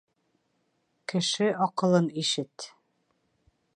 [1.11, 2.67] Кеше аҡылын ишет